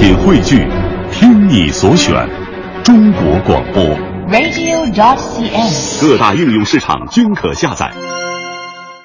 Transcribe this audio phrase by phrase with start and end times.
[0.00, 0.66] 品汇聚，
[1.12, 2.14] 听你所选，
[2.82, 3.84] 中国广播。
[4.30, 6.00] radio.dot.cn，。
[6.00, 7.92] 各大应用市场均可下载。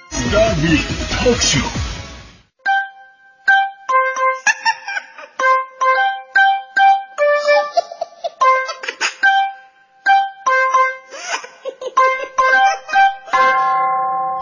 [0.09, 0.79] Family
[1.11, 1.65] Talk Show。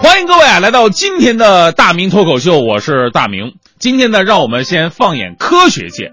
[0.03, 3.55] 欢迎各位啊，来到今天的大明脱口秀，我是大明。
[3.79, 6.11] 今天呢，让我们先放眼科学界，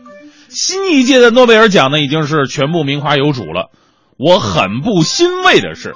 [0.51, 3.71] 新一届的诺贝尔奖呢，已经是全部名花有主了。
[4.19, 5.95] 我很不欣慰的是，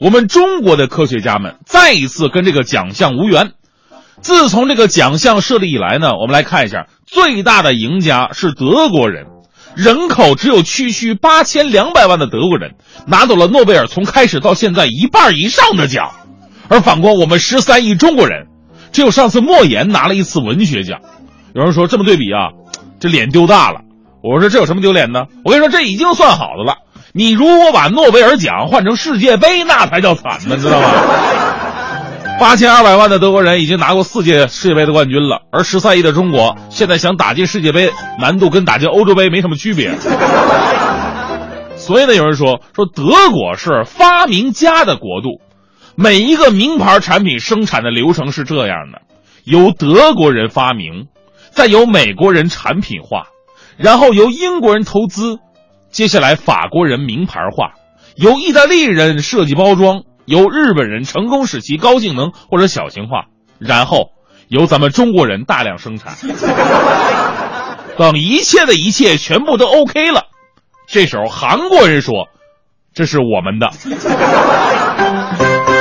[0.00, 3.52] 我们中国的科学家们再一次跟这个奖项无缘。
[4.20, 9.26] 自从这个奖项设立以来呢，我们来看一下，最大的赢家是德国人，
[9.76, 12.76] 人口只有区区八千两百万的德国人，
[13.06, 16.12] 拿走了诺贝尔从开始到现在一半以上的奖。
[16.68, 18.46] 而反观我们十三亿中国人，
[18.92, 21.00] 只有上次莫言拿了一次文学奖。
[21.54, 22.50] 有人说这么对比啊，
[23.00, 23.80] 这脸丢大了。
[24.22, 25.28] 我说这有什么丢脸的？
[25.44, 26.78] 我跟你说，这已经算好的了。
[27.12, 30.88] 你如果把诺贝尔奖换成世界杯，那才叫惨呢，知道吗？
[32.38, 39.96] 八千二百万的德国人已经拿过四届世界杯的冠军了，而十三亿的中国现在想打进世界杯，难度跟打进欧洲杯没什么区别。
[41.76, 45.40] 所以呢，有人说说德国是发明家的国度。
[45.96, 49.00] 每一个名牌产品生产的流程是这样的：
[49.42, 51.06] 由德国人发明，
[51.50, 53.24] 再由美国人产品化，
[53.78, 55.38] 然后由英国人投资，
[55.90, 57.72] 接下来法国人名牌化，
[58.16, 63.26] 由意大利人设计包装，由日本人成功使其高性能或者小型化，
[63.58, 64.10] 然后
[64.48, 66.14] 由咱们中国人大量生产。
[67.96, 70.24] 等一切的一切全部都 OK 了，
[70.86, 72.28] 这时候韩国人说
[72.94, 73.70] ：“这是我们的。”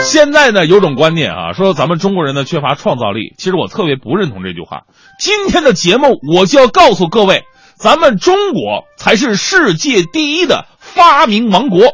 [0.03, 3.33] 现在呢，有种观念啊，说咱们中国人呢缺乏创造力。
[3.37, 4.83] 其实我特别不认同这句话。
[5.19, 7.43] 今天的节目我就要告诉各位，
[7.77, 11.93] 咱们中国才是世界第一的发明王国。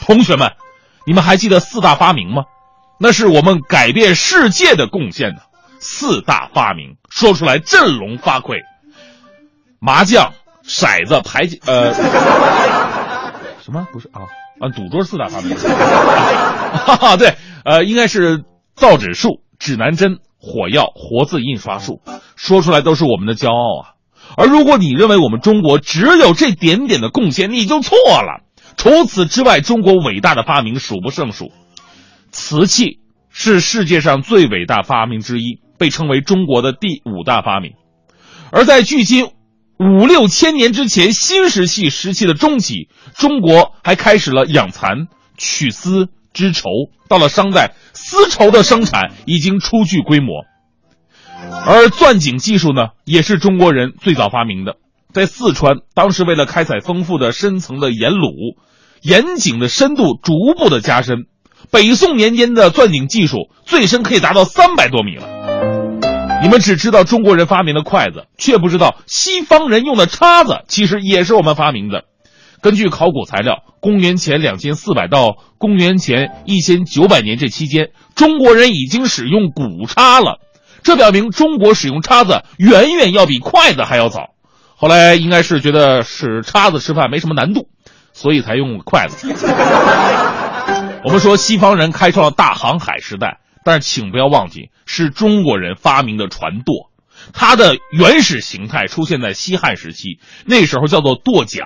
[0.00, 0.52] 同学们，
[1.06, 2.44] 你们还记得四大发明吗？
[2.98, 5.42] 那是我们改变世界的贡献呢。
[5.78, 8.62] 四大发明说出来振聋发聩。
[9.78, 10.32] 麻将、
[10.64, 11.94] 骰子、牌呃，
[13.62, 14.22] 什么不是啊？
[14.60, 18.44] 啊，赌桌四大发明，哈哈，对，呃，应该是
[18.76, 22.00] 造纸术、指南针、火药、活字印刷术，
[22.36, 23.94] 说出来都是我们的骄傲啊。
[24.36, 28.42] 而如果你认为我们中国只有这点点的贡献，你就错了。
[28.76, 31.52] 除此之外，中国伟大的发明数不胜数。
[32.30, 32.98] 瓷器
[33.30, 37.72] 是世界上最伟大发明之一，被称为中国的第五大发明。
[38.50, 39.30] 而在距今
[39.78, 46.70] 五六千年之前，新石器时期的中期，中国还开始了养蚕、取丝、织绸。
[47.08, 50.44] 到了商代，丝绸的生产已经初具规模。
[51.64, 54.76] 而钻井技术呢，也是中国人最早发明的。
[55.12, 58.56] 在四川，当时为了开采丰富的深层的盐卤，
[59.02, 61.26] 盐井的深度逐步的加深。
[61.70, 65.28] 北宋年间的钻井技术最深可以达到三百多米了。
[66.42, 72.04] 你们只知道中国人发明的筷子，却不知道西方人用的叉子其实也是我们发明的。
[72.60, 80.40] 根据考古材料，公元前两千四百到公元前一千九百年这期间，中国人已经使用骨叉了。
[80.82, 84.30] 这表明中国使用叉子远远要比筷子还要早。
[84.76, 87.68] 后来应该是觉得使叉子吃饭没什么难度，
[88.12, 89.34] 所以才用筷子。
[91.04, 93.38] 我们说西方人开创了大航海时代。
[93.64, 96.90] 但是请不要忘记，是中国人发明的船舵，
[97.32, 101.64] 它的原始形态出现在西汉时期，那时候叫做舵桨，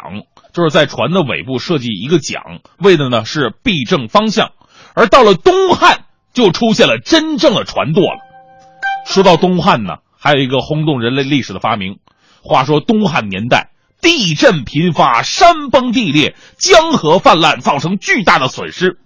[0.53, 4.50] 就是在船的尾部设计一个桨，为的呢是避正方向。
[4.94, 6.00] 而到了东汉，
[6.34, 8.25] 就出现了真正的船舵了。
[9.06, 11.99] 说到东汉呢，还有一个轰动人类历史的发明。
[12.43, 13.71] 话说东汉年代，
[14.03, 18.99] 地震频发，山崩地裂，江河泛滥，造成巨大的损失。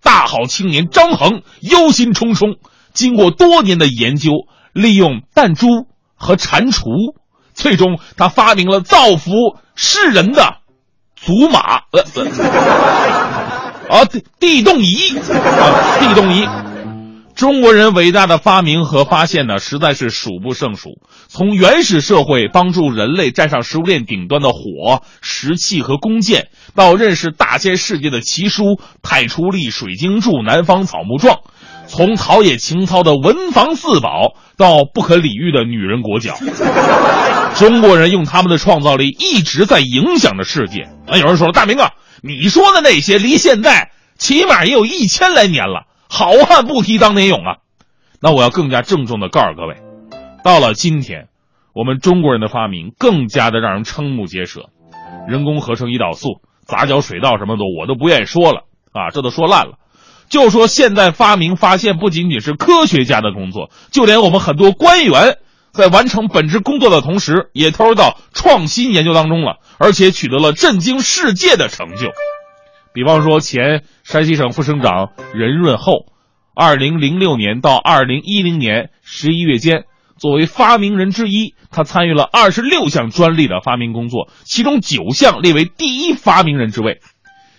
[0.00, 2.56] 大好青年张衡忧心忡忡，
[2.94, 4.30] 经过多年的研究，
[4.72, 7.14] 利用弹珠和蟾蜍，
[7.52, 10.58] 最终他发明了造福世人的
[11.16, 12.04] 祖马，呃，
[13.90, 16.48] 呃 啊地地动仪，啊地动仪。
[17.38, 20.98] 中国人伟大的发明和发现呢，实在是数不胜数。
[21.28, 28.64] 从原始社会帮助人类站上食物链顶端的火、石器和弓箭，到认识大千世界的奇书
[29.04, 31.36] 《太初历》《水经注》《南方草木状》，
[31.86, 36.34] 从陶冶情操的文房四宝到不可理喻的女人裹脚，
[37.54, 40.88] 中国人用他们的创造力一直在影响着世界。
[41.06, 45.84] 啊，有人说了，大明啊，你说的那些离现在起码也有一千来年了。
[46.08, 47.56] 好汉不提当年勇啊！
[48.20, 49.76] 那我要更加郑重的告诉各位，
[50.42, 51.28] 到了今天，
[51.74, 54.70] 我们中国人的发明更加的让人瞠目结舌。
[55.28, 59.78] 人工合成胰岛素、杂交水稻什么的，我都不愿意说了啊，这都说烂了。
[60.28, 65.38] 就说现在发明发现不仅仅是科学家的工作，就连我们很多官员
[65.72, 72.10] 在完成本职工作的同时，也投入到创新研究当中了，而且取得了震惊世界的成就。
[72.92, 76.06] 比方说，前山西省副省长任润厚，
[76.54, 79.84] 二零零六年到二零一零年十一月间。
[80.16, 86.98] 作为发明人之一，他参与了二十六项专利的发明工作，其中九项列为第一发明人之位。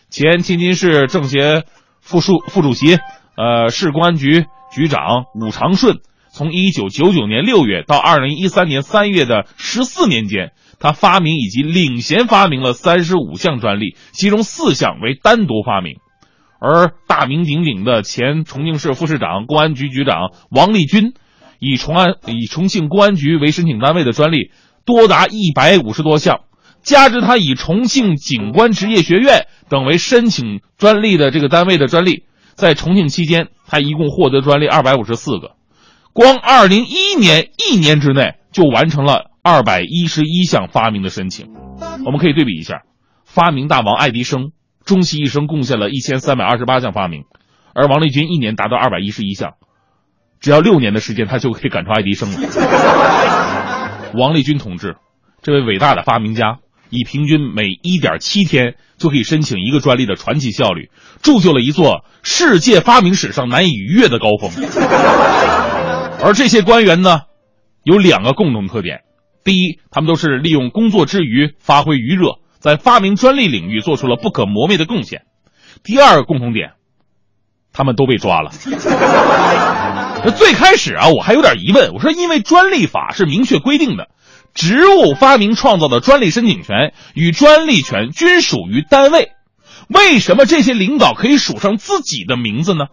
[0.10, 1.64] 前天津市政协
[2.02, 2.98] 副书副主席、
[3.38, 6.00] 呃市公安局局长武长顺，
[6.34, 15.98] 从一九九九年六月到二零一三年三月的十四年间，他发明以及领衔发明了三十五项专利，其中四项为单独发明。
[16.60, 21.14] 而大名鼎鼎的前重庆市副市长、公安局局长王立军。
[21.62, 24.50] 以重安以重庆公安局为申请单位的专利
[24.86, 26.40] 多达一百五十多项，
[26.84, 32.24] 加之他以重庆警官职业学院等为申请专利的这个单位的专利，
[32.56, 35.58] 在重庆期间，他一共获得专利二百五十四个，
[36.14, 41.48] 光二零一一年一年之内就完成了二百一十一项发明的申请。
[42.06, 42.84] 我们可以对比一下，
[43.26, 44.52] 发明大王爱迪生
[44.86, 47.24] 终其一生贡献了一千三百二十八项发明，
[47.74, 49.54] 而王立军一年达到二百一十一项。
[50.40, 52.38] 只要六年的时间，他就可以赶超爱迪生了。
[54.14, 54.98] 王立军同志，
[55.42, 56.60] 这位伟大的发明家，
[56.90, 60.92] 以平均每一点七天就可以申请一个专利的传奇效率，
[61.22, 64.52] 铸就了一座世界发明史上难以逾越的高峰。
[66.22, 67.22] 而这些官员呢，
[67.84, 69.02] 有两个共同特点：
[69.44, 75.22] 第一，他们都是利用工作之余发挥余热，在发明专利领域做出了不可磨灭的贡献；
[75.84, 76.72] 第二个共同点，
[77.74, 78.52] 他们都被抓了。
[80.24, 81.94] 那最开始啊，我还有点疑问。
[81.94, 84.10] 我说，因为专利法是明确规定的，
[84.54, 89.32] 植物发明创造的专利申请权与专利权均属于单位，
[89.88, 92.88] 为什么这些领导可以署上自己的名字呢？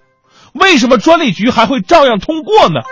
[0.55, 2.83] 为什么专利局还会照样通过呢？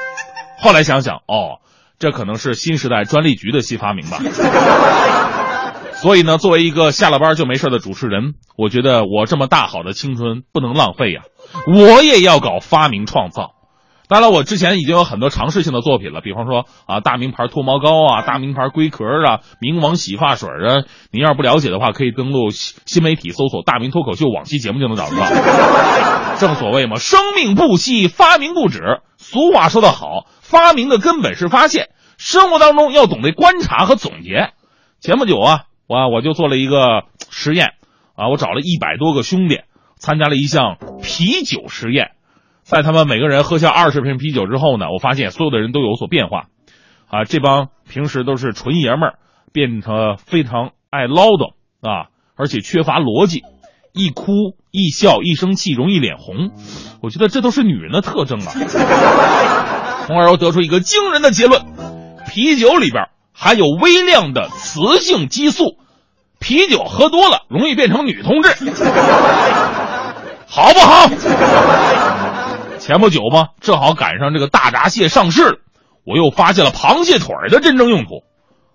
[0.58, 1.62] 后来想想，哦，
[2.04, 4.18] 这可能是新时代专利局的新发明吧。
[5.94, 11.22] 所以呢，作为一个下了班就没事的主持人，我觉得我这么大好的青春不能浪费呀，
[11.66, 13.53] 我也要搞发明创造。
[14.06, 20.84] 当然，我之前已经有很多尝试性的作品了，比方说啊，大名牌脱毛膏啊，大名牌龟壳啊，冥王洗发水啊。
[21.10, 26.36] 您要是不了解的话，可以登录新新媒体搜索“大明脱口秀”往期节目就能找得到。
[26.36, 29.00] 正所谓嘛，生命不息，发明不止。
[29.16, 31.88] 俗话说得好，发明的根本是发现。
[32.18, 34.52] 生活当中要懂得观察和总结。
[35.00, 37.72] 前不久啊，我我就做了一个实验
[38.14, 39.60] 啊，我找了一百多个兄弟
[39.96, 42.10] 参加了一项啤酒实验。
[42.64, 46.44] 在他们每个人喝下二十瓶啤酒之后呢，我发现所有的人都有所变化，
[47.08, 49.14] 啊，这帮平时都是纯爷们儿，
[49.52, 51.52] 变成非常爱唠叨
[51.82, 53.42] 啊，而且缺乏逻辑，
[53.92, 56.52] 一哭一笑一生气容易脸红，
[57.02, 58.52] 我觉得这都是女人的特征啊。
[60.08, 61.62] 从而我得出一个惊人的结论：
[62.28, 65.76] 啤酒里边含有微量的雌性激素，
[66.40, 68.48] 啤酒喝多了容易变成女同志，
[70.48, 71.10] 好不好？
[72.84, 75.56] 前不久嘛，正好赶上这个大闸蟹上市了，
[76.04, 78.24] 我又发现了螃蟹腿的真正用途。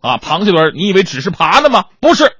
[0.01, 1.83] 啊，螃蟹腿，你以为只是爬的吗？
[2.01, 2.31] 不是。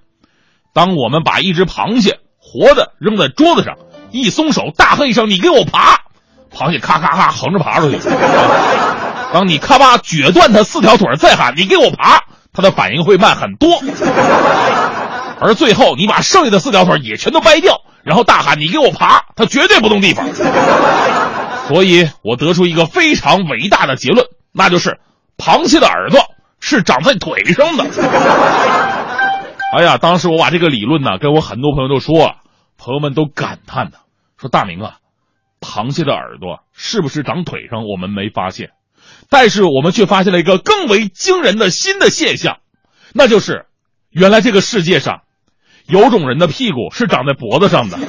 [0.73, 3.75] 当我们把一只螃蟹活的扔在桌子上，
[4.09, 6.05] 一松手，大喝一声“你给我爬”，
[6.51, 7.99] 螃蟹咔咔咔横着爬出去。
[9.31, 13.79] 当你咔吧撅断它四条腿，再喊“你给我爬”，它的反应会慢很多。
[15.39, 20.27] 而最后你把剩下的四条腿也全都掰掉，然后大喊“你给我爬”，它绝对不动地方。
[21.69, 24.99] 所以我得出一个非常伟大的结论，那就是
[25.37, 26.19] 螃蟹的耳朵
[26.59, 27.85] 是长在腿上的。
[29.77, 32.37] 哎呀，当时我把这个理论呢，跟我很多朋友都说了，
[32.79, 33.99] 朋友们都感叹呢，
[34.35, 34.95] 说大明啊，
[35.61, 37.85] 螃蟹的耳朵是不是长腿上？
[37.85, 38.71] 我们没发现，
[39.29, 42.57] 但是我们却发现了一个更为惊人的新的现象，
[43.13, 43.67] 那就是
[44.09, 45.21] 原来这个世界上
[45.85, 47.99] 有种人的屁股是长在脖子上的。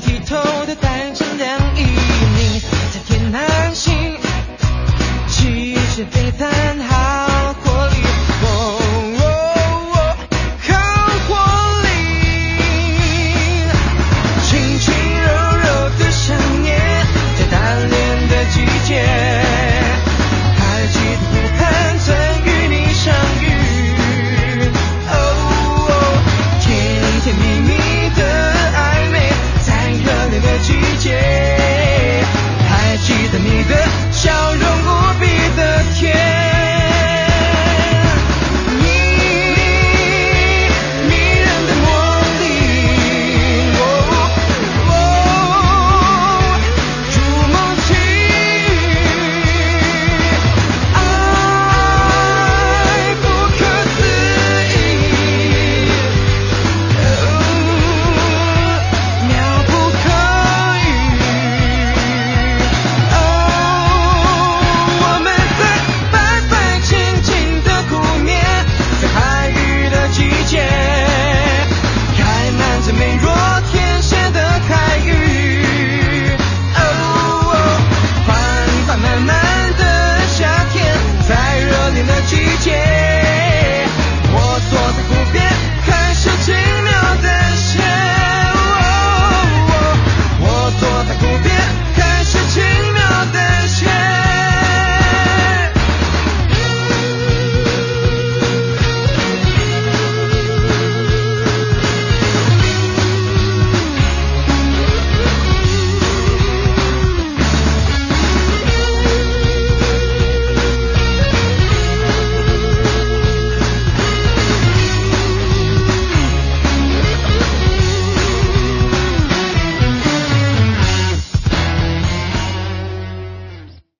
[0.00, 2.60] 剔透的单身凉意，你
[2.92, 4.16] 在天南星，
[5.28, 6.89] 气势非凡。